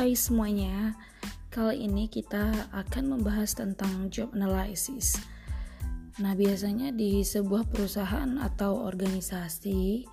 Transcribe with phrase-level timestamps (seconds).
[0.00, 0.96] Hai semuanya,
[1.52, 5.20] kali ini kita akan membahas tentang job analysis.
[6.24, 10.08] Nah, biasanya di sebuah perusahaan atau organisasi,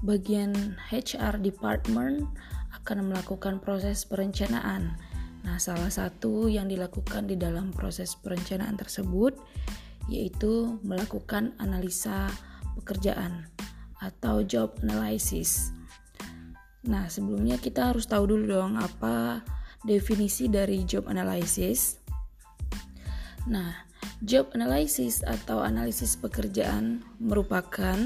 [0.00, 2.32] bagian HR department
[2.80, 4.96] akan melakukan proses perencanaan.
[5.44, 9.36] Nah, salah satu yang dilakukan di dalam proses perencanaan tersebut
[10.08, 12.32] yaitu melakukan analisa
[12.80, 13.52] pekerjaan
[14.00, 15.76] atau job analysis.
[16.86, 19.42] Nah, sebelumnya kita harus tahu dulu dong apa
[19.82, 21.98] definisi dari job analysis.
[23.50, 23.74] Nah,
[24.22, 27.98] job analysis atau analisis pekerjaan merupakan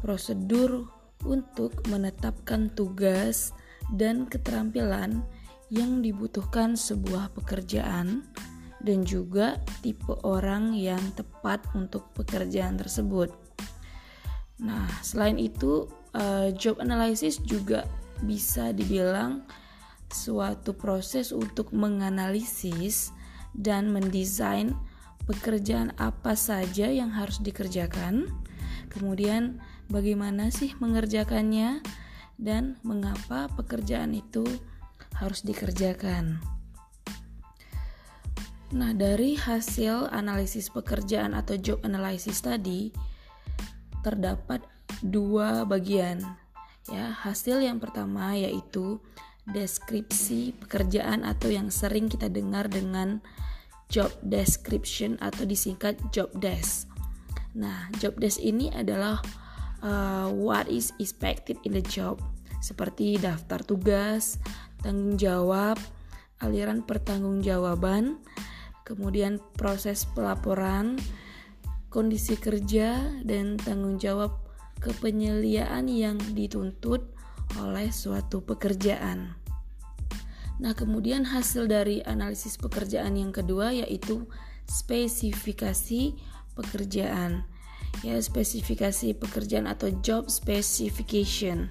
[0.00, 0.88] prosedur
[1.26, 3.50] untuk menetapkan tugas
[3.92, 5.24] dan keterampilan
[5.68, 8.24] yang dibutuhkan sebuah pekerjaan
[8.78, 13.34] dan juga tipe orang yang tepat untuk pekerjaan tersebut.
[14.62, 17.84] Nah, selain itu, uh, job analysis juga
[18.22, 19.44] bisa dibilang
[20.08, 23.12] suatu proses untuk menganalisis
[23.52, 24.72] dan mendesain
[25.28, 28.24] pekerjaan apa saja yang harus dikerjakan,
[28.88, 29.60] kemudian
[29.92, 31.84] bagaimana sih mengerjakannya,
[32.38, 34.46] dan mengapa pekerjaan itu
[35.18, 36.38] harus dikerjakan.
[38.68, 42.94] Nah, dari hasil analisis pekerjaan atau job analysis tadi,
[44.06, 44.62] terdapat
[45.02, 46.22] dua bagian
[46.88, 48.96] Ya, hasil yang pertama yaitu
[49.44, 53.20] deskripsi pekerjaan atau yang sering kita dengar dengan
[53.92, 56.88] job description atau disingkat job desk.
[57.52, 59.20] Nah, job desk ini adalah
[59.84, 62.24] uh, what is expected in the job,
[62.64, 64.40] seperti daftar tugas,
[64.80, 65.76] tanggung jawab,
[66.40, 68.16] aliran pertanggungjawaban,
[68.88, 70.96] kemudian proses pelaporan,
[71.92, 74.47] kondisi kerja, dan tanggung jawab
[74.78, 77.04] kepenyediaan yang dituntut
[77.58, 79.34] oleh suatu pekerjaan.
[80.58, 84.26] Nah, kemudian hasil dari analisis pekerjaan yang kedua yaitu
[84.66, 86.18] spesifikasi
[86.58, 87.46] pekerjaan.
[88.04, 91.70] Ya, spesifikasi pekerjaan atau job specification.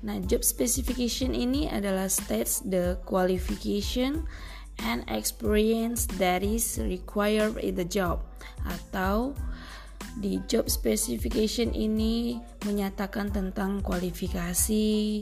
[0.00, 4.24] Nah, job specification ini adalah states the qualification
[4.80, 8.24] and experience that is required in the job
[8.64, 9.36] atau
[10.18, 15.20] di job specification ini menyatakan tentang kualifikasi,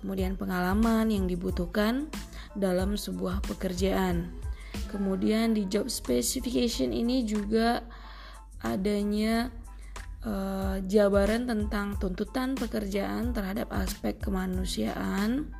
[0.00, 2.08] kemudian pengalaman yang dibutuhkan
[2.56, 4.32] dalam sebuah pekerjaan.
[4.90, 7.84] Kemudian di job specification ini juga
[8.64, 9.54] adanya
[10.26, 15.52] uh, jabaran tentang tuntutan pekerjaan terhadap aspek kemanusiaan.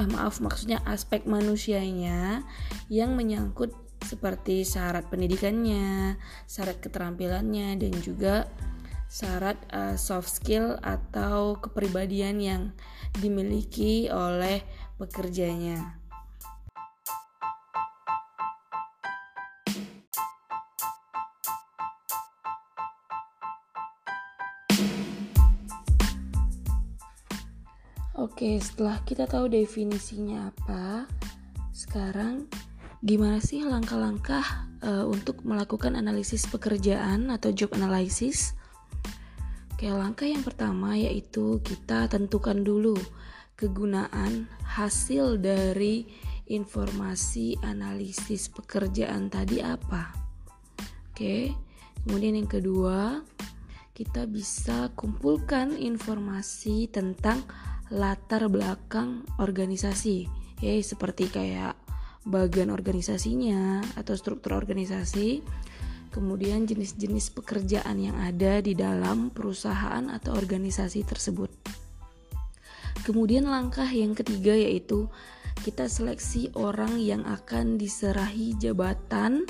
[0.00, 2.40] Eh, maaf, maksudnya aspek manusianya
[2.88, 8.50] yang menyangkut seperti syarat pendidikannya, syarat keterampilannya, dan juga
[9.12, 12.62] syarat uh, soft skill atau kepribadian yang
[13.20, 14.64] dimiliki oleh
[14.96, 16.00] pekerjanya.
[28.22, 31.04] Oke, setelah kita tahu definisinya apa,
[31.74, 32.48] sekarang
[33.02, 38.54] gimana sih langkah-langkah uh, untuk melakukan analisis pekerjaan atau job analysis?
[39.74, 42.94] Oke, langkah yang pertama yaitu kita tentukan dulu
[43.58, 46.06] kegunaan hasil dari
[46.46, 50.14] informasi analisis pekerjaan tadi apa.
[51.10, 51.50] Oke,
[52.06, 53.18] kemudian yang kedua,
[53.98, 57.42] kita bisa kumpulkan informasi tentang
[57.90, 60.30] latar belakang organisasi,
[60.62, 61.81] ya seperti kayak
[62.22, 65.42] bagian organisasinya atau struktur organisasi,
[66.14, 71.50] kemudian jenis-jenis pekerjaan yang ada di dalam perusahaan atau organisasi tersebut.
[73.02, 75.10] Kemudian langkah yang ketiga yaitu
[75.66, 79.42] kita seleksi orang yang akan diserahi jabatan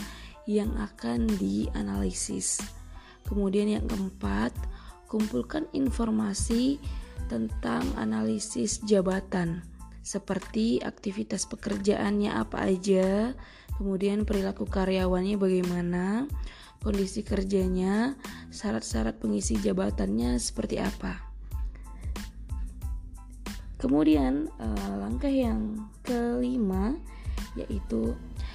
[0.49, 2.65] yang akan dianalisis.
[3.29, 4.51] Kemudian yang keempat,
[5.07, 6.81] kumpulkan informasi
[7.29, 9.63] tentang analisis jabatan
[10.03, 13.33] seperti aktivitas pekerjaannya apa aja,
[13.79, 16.27] kemudian perilaku karyawannya bagaimana,
[16.83, 18.19] kondisi kerjanya,
[18.51, 21.23] syarat-syarat pengisi jabatannya seperti apa.
[23.79, 26.95] Kemudian uh, langkah yang kelima
[27.59, 28.15] yaitu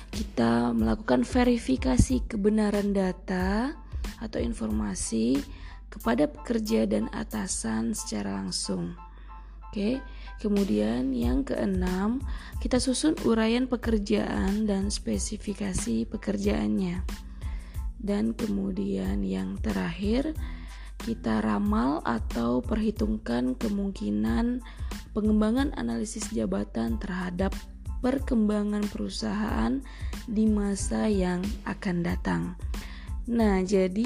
[0.10, 3.76] kita melakukan verifikasi kebenaran data
[4.24, 5.38] atau informasi
[5.92, 8.96] kepada pekerja dan atasan secara langsung.
[9.68, 10.00] Oke,
[10.42, 12.22] kemudian yang keenam,
[12.62, 17.02] kita susun uraian pekerjaan dan spesifikasi pekerjaannya.
[17.98, 20.38] Dan kemudian yang terakhir,
[21.02, 24.62] kita ramal atau perhitungkan kemungkinan
[25.14, 27.54] pengembangan analisis jabatan terhadap
[28.02, 29.82] perkembangan perusahaan
[30.30, 32.44] di masa yang akan datang.
[33.28, 34.06] Nah, jadi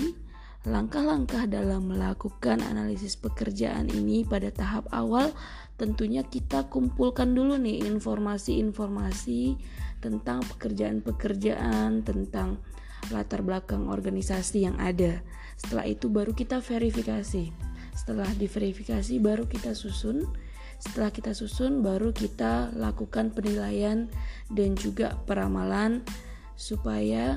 [0.61, 5.33] langkah-langkah dalam melakukan analisis pekerjaan ini pada tahap awal
[5.81, 9.57] tentunya kita kumpulkan dulu nih informasi-informasi
[9.97, 12.61] tentang pekerjaan-pekerjaan, tentang
[13.09, 15.25] latar belakang organisasi yang ada.
[15.57, 17.49] Setelah itu baru kita verifikasi.
[17.97, 20.29] Setelah diverifikasi baru kita susun.
[20.77, 24.05] Setelah kita susun baru kita lakukan penilaian
[24.53, 26.05] dan juga peramalan
[26.53, 27.33] supaya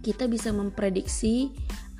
[0.00, 1.52] kita bisa memprediksi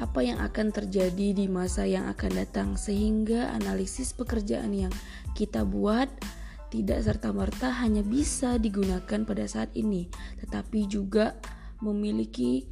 [0.03, 4.93] apa yang akan terjadi di masa yang akan datang sehingga analisis pekerjaan yang
[5.39, 6.11] kita buat
[6.73, 10.09] tidak serta-merta hanya bisa digunakan pada saat ini,
[10.41, 11.37] tetapi juga
[11.85, 12.65] memiliki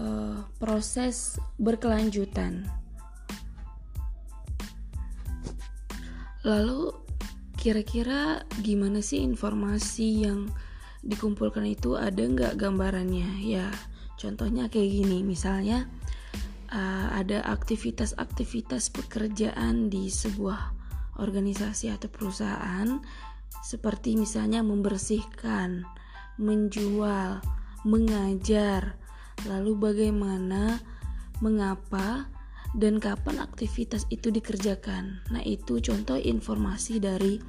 [0.00, 2.64] uh, proses berkelanjutan.
[6.48, 6.96] Lalu,
[7.60, 10.48] kira-kira gimana sih informasi yang
[11.04, 11.92] dikumpulkan itu?
[11.92, 13.44] Ada nggak gambarannya?
[13.44, 13.68] Ya,
[14.16, 15.84] contohnya kayak gini, misalnya
[16.70, 20.74] uh, ada aktivitas-aktivitas pekerjaan di sebuah
[21.16, 23.00] organisasi atau perusahaan
[23.64, 25.82] seperti misalnya membersihkan,
[26.38, 27.42] menjual,
[27.82, 28.94] mengajar,
[29.48, 30.78] lalu bagaimana,
[31.42, 32.30] mengapa,
[32.76, 35.24] dan kapan aktivitas itu dikerjakan.
[35.32, 37.40] Nah, itu contoh informasi dari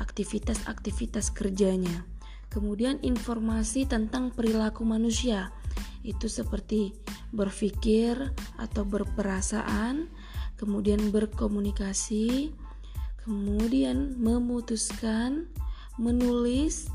[0.00, 2.08] aktivitas-aktivitas kerjanya.
[2.50, 5.54] Kemudian informasi tentang perilaku manusia.
[6.00, 6.96] Itu seperti
[7.30, 8.16] berpikir
[8.56, 10.08] atau berperasaan,
[10.56, 12.52] kemudian berkomunikasi,
[13.24, 15.48] kemudian memutuskan,
[16.00, 16.88] menulis,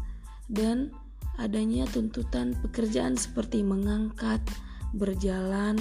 [0.49, 0.93] dan
[1.37, 4.41] adanya tuntutan pekerjaan seperti mengangkat,
[4.95, 5.77] berjalan,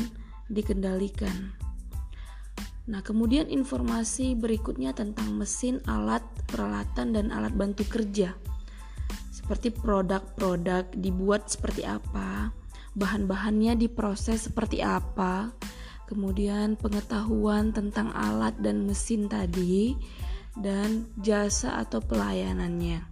[0.50, 1.55] dikendalikan.
[2.85, 6.21] Nah, kemudian informasi berikutnya tentang mesin, alat,
[6.53, 8.37] peralatan, dan alat bantu kerja.
[9.32, 12.53] Seperti produk-produk dibuat seperti apa,
[12.94, 15.50] bahan-bahannya diproses seperti apa,
[16.06, 19.99] kemudian pengetahuan tentang alat dan mesin tadi,
[20.55, 23.02] dan jasa atau pelayanannya.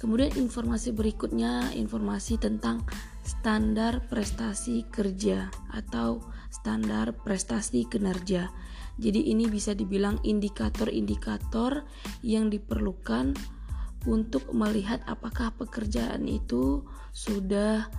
[0.00, 2.88] Kemudian informasi berikutnya informasi tentang
[3.20, 8.48] standar prestasi kerja atau standar prestasi kinerja.
[8.96, 11.84] Jadi ini bisa dibilang indikator-indikator
[12.24, 13.36] yang diperlukan
[14.08, 16.80] untuk melihat apakah pekerjaan itu
[17.12, 17.92] sudah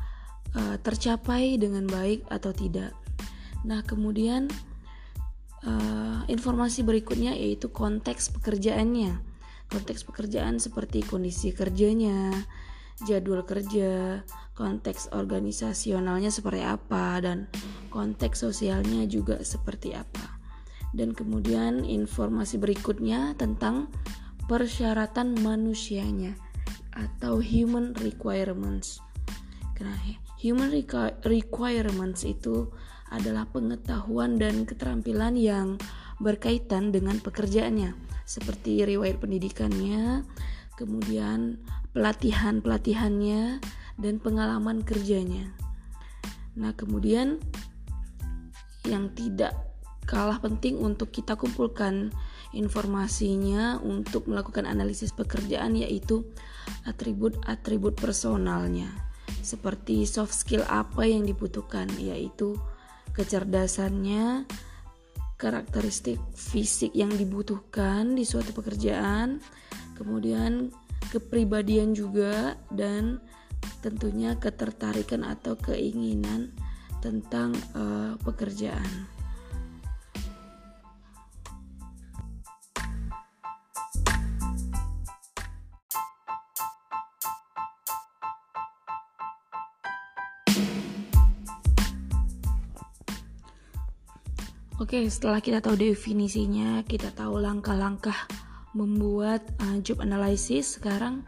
[0.56, 2.95] uh, tercapai dengan baik atau tidak.
[3.62, 4.50] Nah, kemudian
[5.65, 9.21] uh, informasi berikutnya yaitu konteks pekerjaannya.
[9.71, 12.36] Konteks pekerjaan seperti kondisi kerjanya,
[13.07, 14.19] jadwal kerja,
[14.51, 17.47] konteks organisasionalnya seperti apa dan
[17.88, 20.42] konteks sosialnya juga seperti apa.
[20.92, 23.88] Dan kemudian informasi berikutnya tentang
[24.51, 26.36] persyaratan manusianya
[26.92, 29.00] atau human requirements.
[30.42, 30.74] Human
[31.22, 32.74] requirements itu
[33.14, 35.78] adalah pengetahuan dan keterampilan yang
[36.18, 37.94] berkaitan dengan pekerjaannya,
[38.26, 40.26] seperti riwayat pendidikannya,
[40.82, 41.62] kemudian
[41.94, 43.62] pelatihan-pelatihannya,
[44.02, 45.54] dan pengalaman kerjanya.
[46.58, 47.38] Nah, kemudian
[48.90, 49.54] yang tidak
[50.10, 52.10] kalah penting untuk kita kumpulkan
[52.50, 56.26] informasinya untuk melakukan analisis pekerjaan yaitu
[56.90, 59.10] atribut-atribut personalnya
[59.42, 62.56] seperti soft skill apa yang dibutuhkan yaitu
[63.12, 64.48] kecerdasannya,
[65.36, 69.42] karakteristik fisik yang dibutuhkan di suatu pekerjaan,
[69.98, 70.71] kemudian
[71.12, 73.19] kepribadian juga dan
[73.81, 76.54] tentunya ketertarikan atau keinginan
[77.02, 79.20] tentang uh, pekerjaan.
[94.92, 98.28] Oke, setelah kita tahu definisinya, kita tahu langkah-langkah
[98.76, 100.76] membuat uh, job analysis.
[100.76, 101.24] Sekarang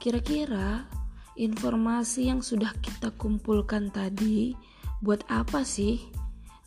[0.00, 0.88] kira-kira
[1.36, 4.56] informasi yang sudah kita kumpulkan tadi
[5.04, 6.08] buat apa sih?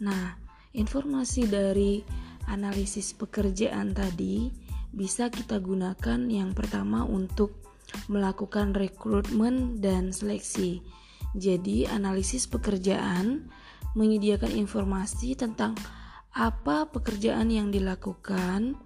[0.06, 0.38] Nah,
[0.78, 2.06] informasi dari
[2.46, 4.54] analisis pekerjaan tadi
[4.94, 7.58] bisa kita gunakan yang pertama untuk
[8.06, 10.78] melakukan rekrutmen dan seleksi.
[11.34, 13.50] Jadi, analisis pekerjaan
[13.98, 15.74] menyediakan informasi tentang
[16.34, 18.78] apa pekerjaan yang dilakukan,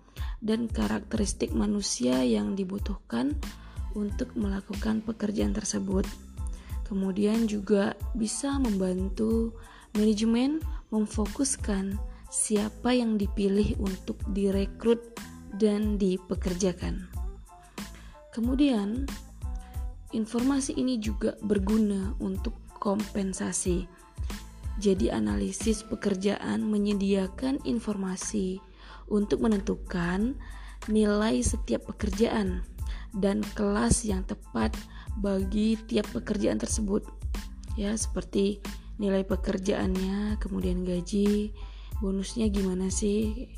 [0.43, 3.31] dan karakteristik manusia yang dibutuhkan
[3.95, 6.03] untuk melakukan pekerjaan tersebut.
[6.83, 9.55] Kemudian juga bisa membantu
[9.95, 10.59] manajemen
[10.91, 11.95] memfokuskan
[12.27, 14.99] siapa yang dipilih untuk direkrut
[15.55, 17.07] dan dipekerjakan.
[18.33, 19.05] Kemudian,
[20.11, 23.85] informasi ini juga berguna untuk kompensasi.
[24.83, 28.59] Jadi, analisis pekerjaan menyediakan informasi
[29.07, 30.35] untuk menentukan
[30.91, 32.67] nilai setiap pekerjaan
[33.15, 34.75] dan kelas yang tepat
[35.23, 37.07] bagi tiap pekerjaan tersebut.
[37.79, 38.59] Ya, seperti
[38.99, 41.55] nilai pekerjaannya, kemudian gaji,
[42.03, 43.55] bonusnya gimana sih?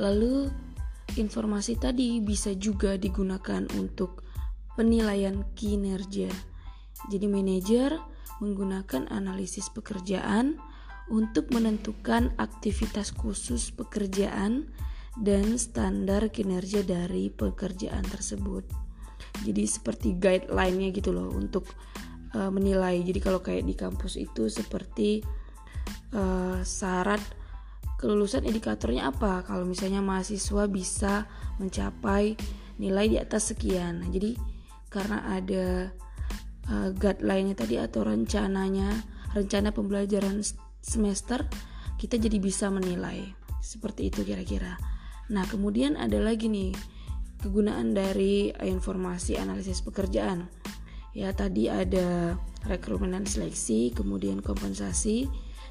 [0.00, 0.48] Lalu
[1.20, 4.24] informasi tadi bisa juga digunakan untuk
[4.74, 6.32] penilaian kinerja.
[7.12, 10.58] Jadi manajer menggunakan analisis pekerjaan
[11.12, 14.72] untuk menentukan aktivitas khusus pekerjaan
[15.20, 18.64] dan standar kinerja dari pekerjaan tersebut.
[19.44, 21.68] Jadi seperti guideline-nya gitu loh untuk
[22.34, 22.98] uh, menilai.
[23.04, 25.22] Jadi kalau kayak di kampus itu seperti
[26.16, 27.20] uh, syarat
[28.04, 31.24] kelulusan indikatornya apa kalau misalnya mahasiswa bisa
[31.56, 32.36] mencapai
[32.76, 34.34] nilai di atas sekian nah, jadi
[34.90, 35.94] karena ada
[36.70, 38.90] uh, guideline-nya tadi atau rencananya
[39.34, 40.40] rencana pembelajaran
[40.80, 41.44] semester
[41.98, 43.34] kita jadi bisa menilai.
[43.64, 44.76] Seperti itu kira-kira.
[45.32, 46.76] Nah kemudian ada lagi nih
[47.40, 50.48] kegunaan dari informasi analisis pekerjaan.
[51.14, 55.30] Ya tadi ada rekrutmen dan seleksi kemudian kompensasi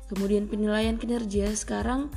[0.10, 1.54] kemudian penilaian kinerja.
[1.54, 2.10] Sekarang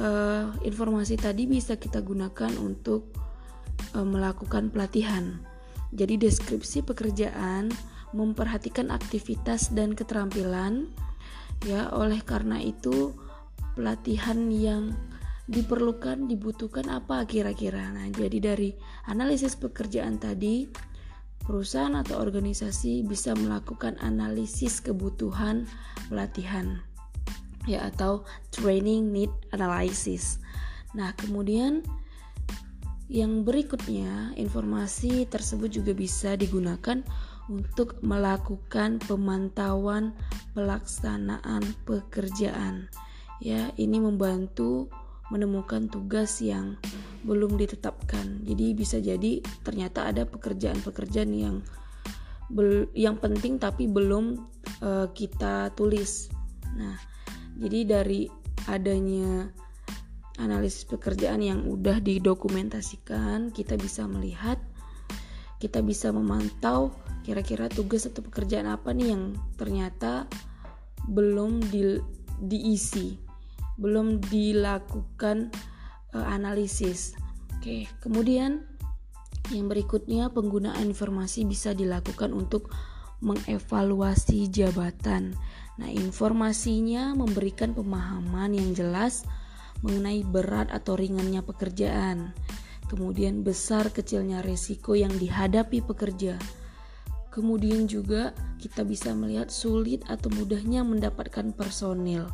[0.00, 3.12] uh, informasi tadi bisa kita gunakan untuk
[3.92, 5.40] uh, melakukan pelatihan.
[5.94, 7.70] Jadi deskripsi pekerjaan
[8.14, 10.86] memperhatikan aktivitas dan keterampilan
[11.66, 13.10] ya oleh karena itu
[13.74, 14.94] pelatihan yang
[15.44, 18.72] diperlukan dibutuhkan apa kira-kira nah jadi dari
[19.10, 20.70] analisis pekerjaan tadi
[21.44, 25.68] perusahaan atau organisasi bisa melakukan analisis kebutuhan
[26.08, 26.80] pelatihan
[27.68, 30.40] ya atau training need analysis.
[30.92, 31.84] Nah, kemudian
[33.12, 37.04] yang berikutnya, informasi tersebut juga bisa digunakan
[37.48, 40.16] untuk melakukan pemantauan
[40.56, 42.88] pelaksanaan pekerjaan.
[43.42, 44.88] Ya, ini membantu
[45.28, 46.76] menemukan tugas yang
[47.24, 48.44] belum ditetapkan.
[48.44, 51.56] Jadi bisa jadi ternyata ada pekerjaan-pekerjaan yang
[52.92, 54.36] yang penting tapi belum
[54.84, 56.28] uh, kita tulis.
[56.76, 56.96] Nah,
[57.56, 58.28] jadi dari
[58.68, 59.48] adanya
[60.36, 64.60] analisis pekerjaan yang udah didokumentasikan, kita bisa melihat,
[65.62, 66.92] kita bisa memantau
[67.24, 70.28] kira-kira tugas atau pekerjaan apa nih yang ternyata
[71.08, 71.96] belum di,
[72.44, 73.16] diisi,
[73.80, 75.50] belum dilakukan
[76.12, 77.16] uh, analisis.
[77.56, 78.68] Oke, kemudian
[79.52, 82.72] yang berikutnya penggunaan informasi bisa dilakukan untuk
[83.24, 85.32] mengevaluasi jabatan.
[85.80, 89.24] Nah, informasinya memberikan pemahaman yang jelas
[89.84, 92.32] mengenai berat atau ringannya pekerjaan,
[92.88, 96.40] kemudian besar kecilnya resiko yang dihadapi pekerja.
[97.34, 98.30] Kemudian juga
[98.62, 102.30] kita bisa melihat sulit atau mudahnya mendapatkan personil.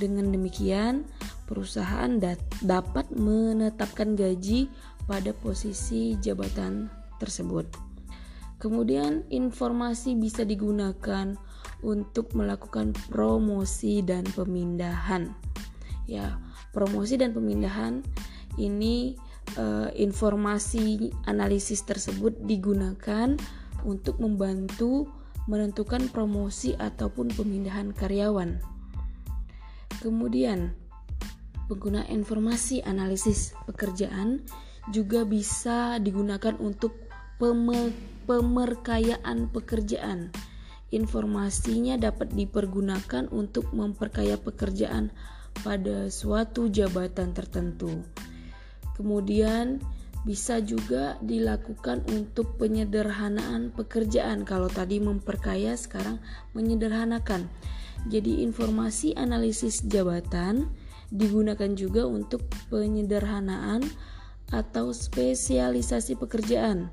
[0.00, 1.04] Dengan demikian,
[1.44, 2.08] perusahaan
[2.64, 4.72] dapat menetapkan gaji
[5.04, 6.88] pada posisi jabatan
[7.20, 7.68] tersebut.
[8.56, 11.36] Kemudian, informasi bisa digunakan
[11.84, 15.36] untuk melakukan promosi dan pemindahan.
[16.08, 16.40] Ya,
[16.72, 18.00] promosi dan pemindahan
[18.56, 19.12] ini
[19.60, 23.36] uh, informasi analisis tersebut digunakan
[23.82, 25.10] untuk membantu
[25.50, 28.62] menentukan promosi ataupun pemindahan karyawan.
[29.98, 30.74] Kemudian,
[31.66, 34.42] pengguna informasi analisis pekerjaan
[34.90, 36.94] juga bisa digunakan untuk
[38.26, 40.30] pemerkayaan pekerjaan
[40.92, 45.10] informasinya dapat dipergunakan untuk memperkaya pekerjaan
[45.64, 48.04] pada suatu jabatan tertentu.
[48.92, 49.80] Kemudian
[50.22, 54.46] bisa juga dilakukan untuk penyederhanaan pekerjaan.
[54.46, 56.22] Kalau tadi memperkaya, sekarang
[56.54, 57.50] menyederhanakan.
[58.06, 60.70] Jadi, informasi analisis jabatan
[61.12, 63.84] digunakan juga untuk penyederhanaan
[64.52, 66.92] atau spesialisasi pekerjaan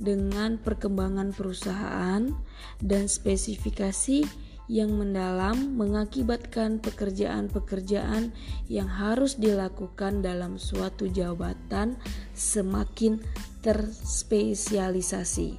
[0.00, 2.32] dengan perkembangan perusahaan
[2.80, 8.30] dan spesifikasi yang mendalam mengakibatkan pekerjaan-pekerjaan
[8.70, 11.98] yang harus dilakukan dalam suatu jabatan
[12.38, 13.18] semakin
[13.66, 15.58] terspesialisasi.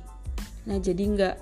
[0.71, 1.35] Nah, jadi nggak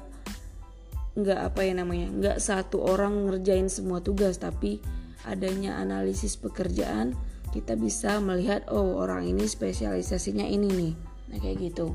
[1.20, 4.82] nggak apa ya namanya nggak satu orang ngerjain semua tugas, tapi
[5.30, 7.14] adanya analisis pekerjaan
[7.54, 10.94] kita bisa melihat oh orang ini spesialisasinya ini nih.
[11.30, 11.94] Nah kayak gitu.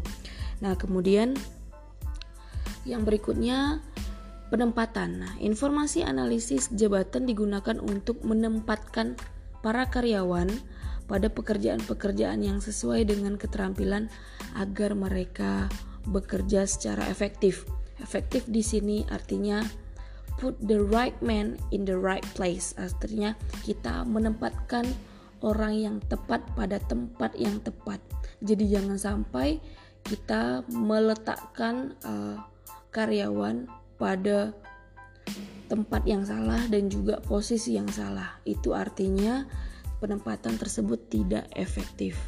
[0.63, 1.35] Nah, kemudian
[2.87, 3.83] yang berikutnya
[4.55, 5.27] penempatan.
[5.27, 9.19] Nah, informasi analisis jabatan digunakan untuk menempatkan
[9.67, 10.47] para karyawan
[11.11, 14.07] pada pekerjaan-pekerjaan yang sesuai dengan keterampilan
[14.55, 15.67] agar mereka
[16.07, 17.67] bekerja secara efektif.
[17.99, 19.59] Efektif di sini artinya
[20.39, 22.79] put the right man in the right place.
[22.79, 23.35] Artinya
[23.67, 24.87] kita menempatkan
[25.43, 27.99] orang yang tepat pada tempat yang tepat.
[28.39, 29.59] Jadi jangan sampai
[30.07, 32.39] kita meletakkan uh,
[32.95, 34.53] karyawan pada
[35.67, 38.39] tempat yang salah dan juga posisi yang salah.
[38.45, 39.49] Itu artinya
[39.99, 42.19] penempatan tersebut tidak efektif.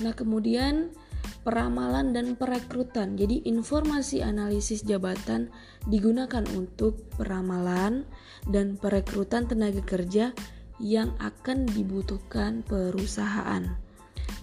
[0.00, 0.94] Nah, kemudian
[1.42, 3.18] peramalan dan perekrutan.
[3.18, 5.50] Jadi informasi analisis jabatan
[5.86, 8.06] digunakan untuk peramalan
[8.46, 10.32] dan perekrutan tenaga kerja
[10.78, 13.87] yang akan dibutuhkan perusahaan.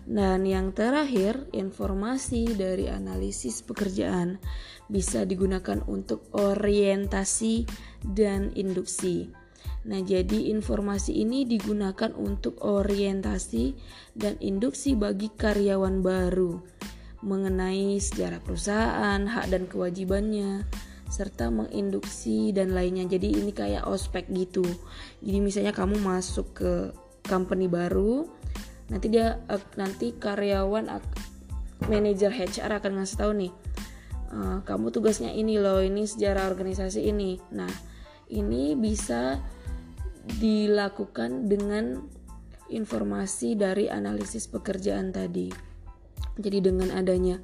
[0.05, 4.37] Dan yang terakhir, informasi dari analisis pekerjaan
[4.85, 7.65] bisa digunakan untuk orientasi
[8.05, 9.33] dan induksi.
[9.85, 13.77] Nah, jadi informasi ini digunakan untuk orientasi
[14.17, 16.57] dan induksi bagi karyawan baru
[17.25, 20.65] mengenai sejarah perusahaan, hak dan kewajibannya,
[21.09, 23.09] serta menginduksi dan lainnya.
[23.09, 24.65] Jadi ini kayak ospek gitu.
[25.25, 26.73] Jadi misalnya kamu masuk ke
[27.25, 28.29] company baru,
[28.89, 30.89] nanti dia uh, nanti karyawan
[31.89, 33.51] manajer HR akan ngasih tahu nih,
[34.31, 37.37] uh, kamu tugasnya ini loh, ini sejarah organisasi ini.
[37.53, 37.69] Nah,
[38.31, 39.41] ini bisa
[40.25, 42.01] dilakukan dengan
[42.69, 45.53] informasi dari analisis pekerjaan tadi.
[46.35, 47.37] Jadi dengan adanya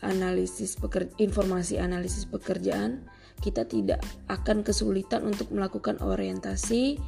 [0.00, 3.04] analisis peker, informasi analisis pekerjaan,
[3.40, 4.00] kita tidak
[4.32, 6.98] akan kesulitan untuk melakukan orientasi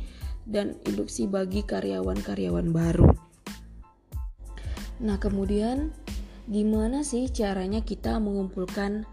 [0.46, 3.25] dan induksi bagi karyawan-karyawan baru.
[5.02, 5.92] Nah, kemudian
[6.48, 9.04] gimana sih caranya kita mengumpulkan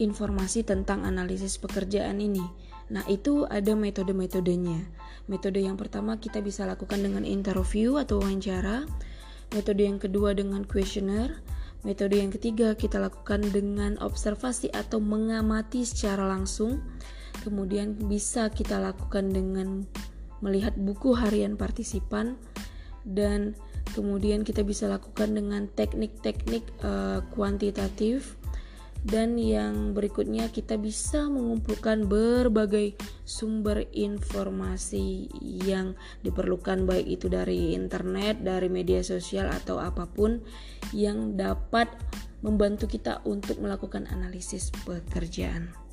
[0.00, 2.44] informasi tentang analisis pekerjaan ini?
[2.88, 4.86] Nah, itu ada metode-metodenya.
[5.26, 8.86] Metode yang pertama kita bisa lakukan dengan interview atau wawancara.
[9.50, 11.42] Metode yang kedua dengan questionnaire.
[11.82, 16.82] Metode yang ketiga kita lakukan dengan observasi atau mengamati secara langsung.
[17.42, 19.86] Kemudian bisa kita lakukan dengan
[20.40, 22.38] melihat buku harian partisipan
[23.06, 23.54] dan
[23.94, 28.34] kemudian kita bisa lakukan dengan teknik-teknik uh, kuantitatif
[29.06, 35.30] dan yang berikutnya kita bisa mengumpulkan berbagai sumber informasi
[35.62, 35.94] yang
[36.26, 40.42] diperlukan baik itu dari internet, dari media sosial atau apa pun
[40.90, 41.86] yang dapat
[42.42, 45.85] membantu kita untuk melakukan analisis pekerjaan.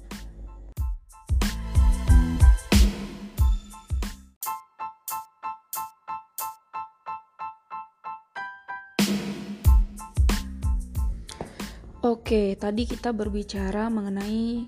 [12.33, 14.65] Oke, tadi kita berbicara mengenai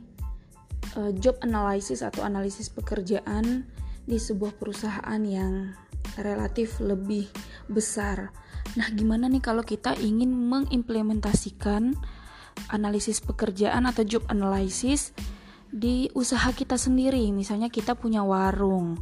[1.02, 3.66] uh, job analysis atau analisis pekerjaan
[4.06, 5.74] di sebuah perusahaan yang
[6.22, 7.26] relatif lebih
[7.66, 8.30] besar.
[8.78, 11.98] Nah, gimana nih kalau kita ingin mengimplementasikan
[12.70, 15.18] analisis pekerjaan atau job analysis
[15.74, 17.34] di usaha kita sendiri?
[17.34, 19.02] Misalnya kita punya warung,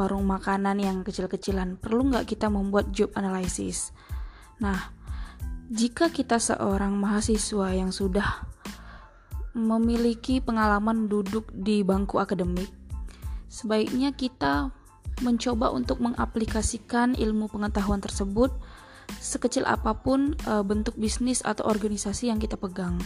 [0.00, 1.76] warung makanan yang kecil-kecilan.
[1.76, 3.92] Perlu nggak kita membuat job analysis?
[4.64, 4.96] Nah,
[5.68, 8.48] jika kita seorang mahasiswa yang sudah
[9.52, 12.72] memiliki pengalaman duduk di bangku akademik,
[13.52, 14.72] sebaiknya kita
[15.20, 18.48] mencoba untuk mengaplikasikan ilmu pengetahuan tersebut
[19.20, 22.96] sekecil apa pun e, bentuk bisnis atau organisasi yang kita pegang.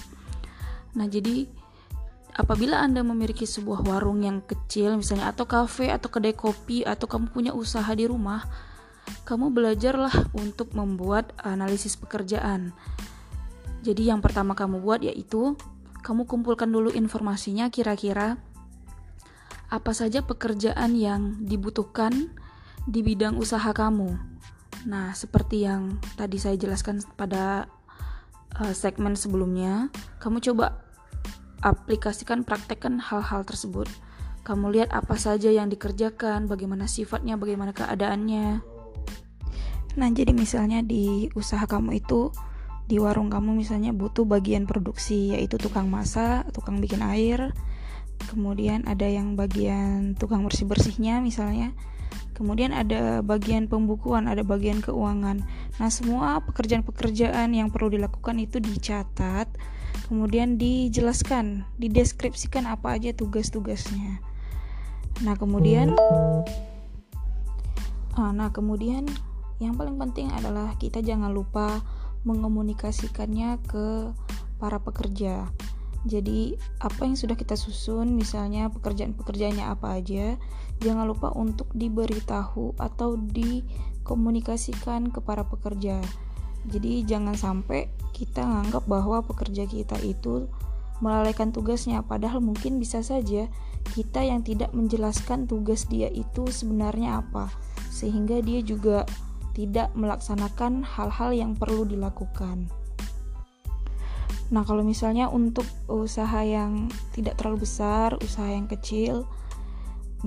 [0.98, 1.46] Nah, jadi
[2.36, 7.26] apabila Anda memiliki sebuah warung yang kecil misalnya atau kafe atau kedai kopi atau kamu
[7.30, 8.44] punya usaha di rumah,
[9.22, 12.74] kamu belajarlah untuk membuat analisis pekerjaan.
[13.82, 15.58] Jadi yang pertama kamu buat yaitu
[16.02, 18.38] kamu kumpulkan dulu informasinya kira-kira
[19.72, 22.30] apa saja pekerjaan yang dibutuhkan
[22.84, 24.18] di bidang usaha kamu.
[24.84, 27.70] Nah, seperti yang tadi saya jelaskan pada
[28.58, 29.88] uh, segmen sebelumnya,
[30.18, 30.82] kamu coba
[31.62, 33.86] aplikasikan praktekkan hal-hal tersebut.
[34.42, 38.71] Kamu lihat apa saja yang dikerjakan, bagaimana sifatnya, bagaimana keadaannya.
[39.92, 42.32] Nah, jadi misalnya di usaha kamu itu
[42.88, 47.52] di warung kamu misalnya butuh bagian produksi yaitu tukang masak, tukang bikin air,
[48.32, 51.72] kemudian ada yang bagian tukang bersih-bersihnya misalnya.
[52.32, 55.44] Kemudian ada bagian pembukuan, ada bagian keuangan.
[55.78, 59.52] Nah, semua pekerjaan-pekerjaan yang perlu dilakukan itu dicatat,
[60.08, 64.24] kemudian dijelaskan, dideskripsikan apa aja tugas-tugasnya.
[65.20, 65.92] Nah, kemudian
[68.16, 69.06] ah, nah, kemudian
[69.62, 71.80] yang paling penting adalah kita jangan lupa
[72.26, 74.10] mengomunikasikannya ke
[74.58, 75.46] para pekerja.
[76.02, 80.34] Jadi apa yang sudah kita susun, misalnya pekerjaan-pekerjaannya apa aja,
[80.82, 86.02] jangan lupa untuk diberitahu atau dikomunikasikan ke para pekerja.
[86.66, 90.50] Jadi jangan sampai kita menganggap bahwa pekerja kita itu
[91.02, 93.50] melalaikan tugasnya, padahal mungkin bisa saja
[93.94, 97.50] kita yang tidak menjelaskan tugas dia itu sebenarnya apa,
[97.90, 99.02] sehingga dia juga
[99.52, 102.68] tidak melaksanakan hal-hal yang perlu dilakukan.
[104.52, 109.24] Nah, kalau misalnya untuk usaha yang tidak terlalu besar, usaha yang kecil,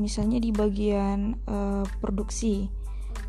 [0.01, 2.65] misalnya di bagian uh, produksi,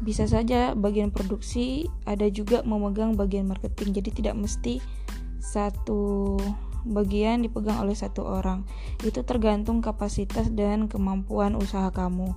[0.01, 3.97] bisa saja bagian produksi ada juga memegang bagian marketing.
[4.01, 4.81] Jadi tidak mesti
[5.41, 6.37] satu
[6.87, 8.65] bagian dipegang oleh satu orang.
[9.03, 12.33] Itu tergantung kapasitas dan kemampuan usaha kamu.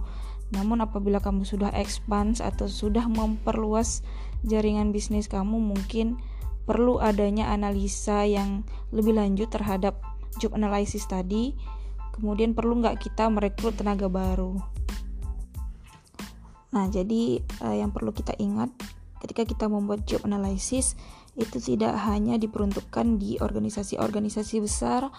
[0.50, 4.02] Namun apabila kamu sudah expand atau sudah memperluas
[4.42, 6.18] jaringan bisnis kamu, mungkin
[6.66, 10.02] perlu adanya analisa yang lebih lanjut terhadap
[10.42, 11.54] job analysis tadi.
[12.14, 14.58] Kemudian perlu nggak kita merekrut tenaga baru?
[16.70, 18.70] Nah jadi uh, yang perlu kita ingat
[19.20, 20.96] ketika kita membuat job analysis
[21.36, 25.12] itu tidak hanya diperuntukkan di organisasi-organisasi besar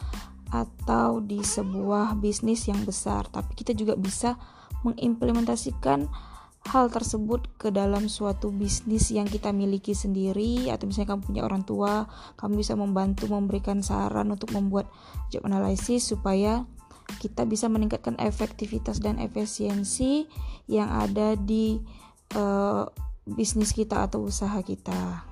[0.51, 4.35] atau di sebuah bisnis yang besar tapi kita juga bisa
[4.87, 6.09] mengimplementasikan
[6.69, 11.65] hal tersebut ke dalam suatu bisnis yang kita miliki sendiri atau misalnya kamu punya orang
[11.65, 12.05] tua
[12.37, 14.85] kamu bisa membantu memberikan saran untuk membuat
[15.33, 16.69] job analysis supaya
[17.19, 20.29] kita bisa meningkatkan efektivitas dan efisiensi
[20.71, 21.81] yang ada di
[22.37, 22.87] uh,
[23.27, 25.30] bisnis kita atau usaha kita.